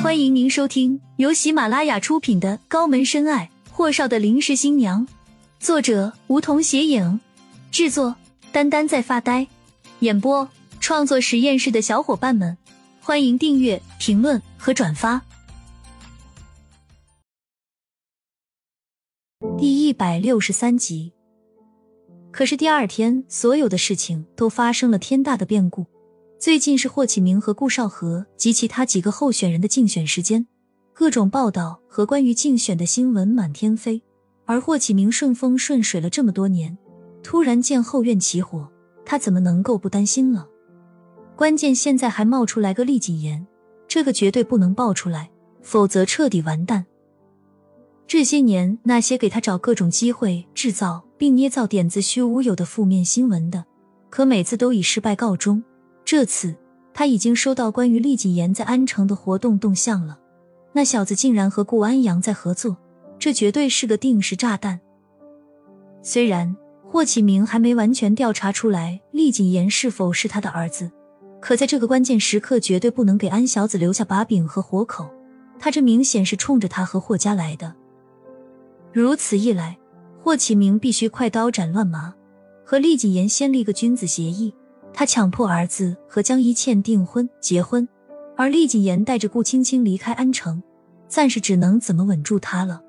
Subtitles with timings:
[0.00, 5.04] 欢迎您收听由喜马拉雅出品的《高门深爱：霍少的临时新娘》，
[5.58, 7.20] 作者梧桐斜影，
[7.72, 8.14] 制作
[8.52, 9.48] 丹丹在发呆，
[9.98, 10.48] 演播
[10.78, 12.56] 创作实验室的小伙伴们，
[13.00, 15.20] 欢迎订阅、评论和转发。
[19.58, 21.12] 第一百六十三集。
[22.30, 25.86] 可是第二天，所有的事情都发生了天大的变故。
[26.48, 30.46] 最近是霍启明和顾少和及其他几个候选人的竞选时间，
[30.94, 34.00] 各种报道和关于竞选的新闻满天飞。
[34.46, 36.78] 而霍启明顺风顺水了这么多年，
[37.22, 38.66] 突然见后院起火，
[39.04, 40.48] 他怎么能够不担心了？
[41.36, 43.46] 关键现在还冒出来个厉谨言，
[43.86, 45.30] 这个绝对不能爆出来，
[45.60, 46.86] 否则彻底完蛋。
[48.06, 53.66] 这些年那些给他找各种机会制造并捏造点子虚乌有的负面新闻的，
[54.08, 55.62] 可每次都以失败告终。
[56.08, 56.54] 这次
[56.94, 60.18] 他已经收到关于厉谨言在安城的活动动向了，
[60.72, 62.74] 那小子竟然和顾安阳在合作，
[63.18, 64.80] 这绝对是个定时炸弹。
[66.00, 70.90] 虽然霍启明还没完全调查出来厉谨言是否是他的儿子，
[71.42, 75.10] 可在这个关键时刻，绝对不能给安小子留下把柄和活口。
[75.58, 77.74] 他这明显是冲着他和霍家来的。
[78.94, 79.76] 如此一来，
[80.22, 82.14] 霍启明必须快刀斩乱麻，
[82.64, 84.54] 和厉谨言先立个君子协议。
[84.92, 87.88] 他强迫儿子和江一倩订婚结婚，
[88.36, 90.62] 而厉谨言带着顾青青离开安城，
[91.06, 92.82] 暂时只能怎么稳住他了。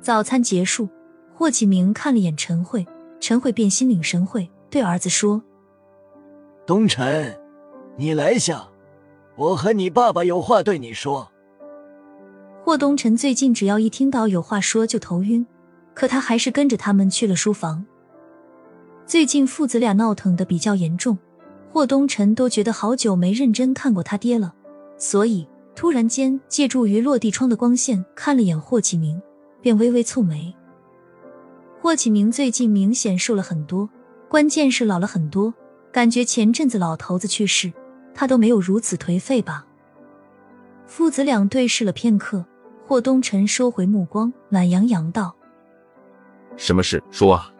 [0.00, 0.88] 早餐结束，
[1.34, 2.86] 霍启明看了眼陈慧，
[3.20, 5.42] 陈慧便心领神会，对儿子说
[6.66, 7.36] ：“东辰，
[7.96, 8.68] 你来下，
[9.36, 11.28] 我和你爸爸有话对你说。”
[12.64, 15.44] 霍东辰最近只要一听到有话说就头晕，
[15.94, 17.84] 可他还是跟着他们去了书房。
[19.06, 21.18] 最近父子俩闹腾的比较严重，
[21.70, 24.54] 霍东辰都觉得好久没认真看过他爹了，
[24.96, 29.20] 所以突然间借助于落地窗的光线看了眼霍启明，
[29.60, 30.54] 便微微蹙眉。
[31.80, 33.88] 霍启明最近明显瘦了很多，
[34.28, 35.52] 关键是老了很多，
[35.92, 37.70] 感觉前阵子老头子去世，
[38.14, 39.66] 他都没有如此颓废吧。
[40.86, 42.44] 父子俩对视了片刻，
[42.86, 45.34] 霍东辰收回目光，懒洋洋道
[46.56, 47.02] ：“什么事？
[47.10, 47.52] 说啊。”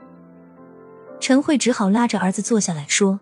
[1.22, 3.20] 陈慧只好拉着儿子坐下来说：“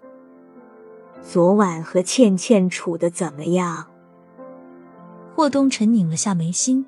[1.20, 3.86] 昨晚和倩倩处的怎么样？”
[5.36, 6.86] 霍东辰拧了下眉心：“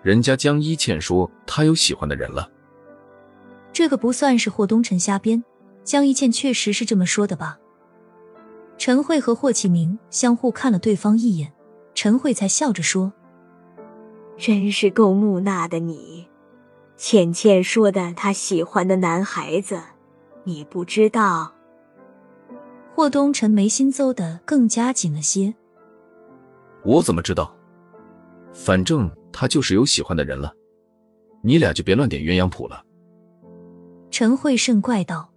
[0.00, 2.48] 人家江一倩说她有喜欢的人了。”
[3.70, 5.44] 这个不算是霍东辰瞎编，
[5.84, 7.58] 江一倩确实是这么说的吧？
[8.78, 11.52] 陈慧和霍启明相互看了对方一眼，
[11.94, 13.12] 陈慧才笑着说
[14.40, 16.26] ：“真是够木讷的你。”
[16.96, 19.80] 倩倩说的，她喜欢的男孩子，
[20.44, 21.52] 你不知道。
[22.94, 25.54] 霍东辰眉心皱得更加紧了些。
[26.84, 27.54] 我怎么知道？
[28.52, 30.52] 反正他就是有喜欢的人了，
[31.42, 32.84] 你俩就别乱点鸳鸯谱了。
[34.10, 35.30] 陈慧胜怪道：“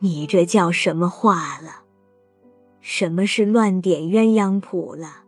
[0.00, 1.84] 你这叫什么话了？
[2.80, 5.24] 什么是乱点鸳鸯谱了？”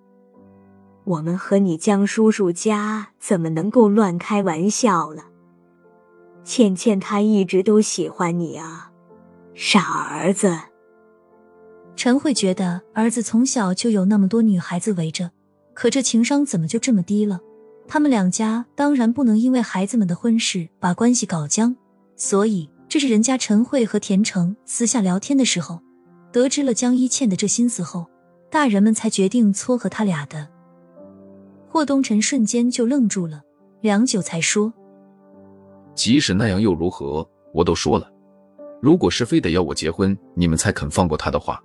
[1.04, 5.24] 我们和你江叔叔家怎么能够乱开玩笑了？
[6.44, 8.92] 倩倩她一直都喜欢你啊，
[9.54, 10.58] 傻儿子。
[11.96, 15.30] 陈慧觉得儿子从小就有那么多女孩子围着，
[15.74, 17.40] 可这情商怎么就这么低了？
[17.88, 21.76] 他们两家当然不能因为孩子们的婚事把关系搞僵，
[22.16, 25.80] 所以这是人家陈慧和田成私下聊天的时候，
[26.30, 28.06] 得知了江一倩的这心思后，
[28.50, 30.48] 大人们才决定撮合他俩的。
[31.72, 33.40] 霍东辰瞬间就愣住了，
[33.80, 34.70] 良久才说
[35.96, 37.26] ：“即使那样又如何？
[37.54, 38.12] 我都说了，
[38.82, 41.58] 如果是非得要我结婚，你们才肯放过他的话，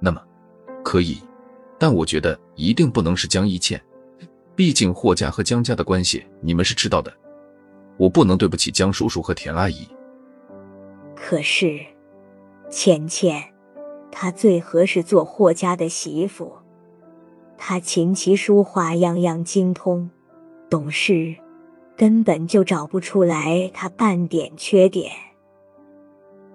[0.00, 0.20] 那么
[0.82, 1.18] 可以。
[1.78, 3.80] 但我觉得一定不能是江一倩，
[4.56, 7.12] 毕竟霍家和江家的关系你们是知道的，
[7.98, 9.86] 我不能对不起江叔叔和田阿姨。
[11.14, 11.78] 可是，
[12.68, 13.44] 倩倩，
[14.10, 16.52] 她最合适做霍家的媳妇。”
[17.58, 20.10] 他琴棋书画样样精通，
[20.68, 21.34] 懂事，
[21.96, 25.10] 根本就找不出来他半点缺点。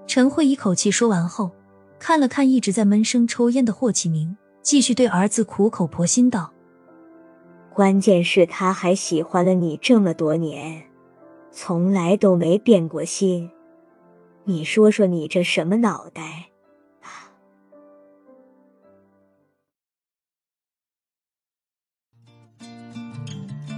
[0.07, 1.51] 陈慧一口气说完后，
[1.97, 6.51] 看了看一直在闷声抽烟的霍启明，继续对儿子苦口婆心道
[7.73, 10.83] ：“关键是他还喜欢了你这么多年，
[11.49, 13.49] 从来都没变过心。
[14.43, 16.49] 你说说，你这什么脑袋？”